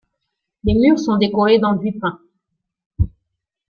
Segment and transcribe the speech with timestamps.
[0.63, 2.19] Les murs sont décorés d'enduits peints.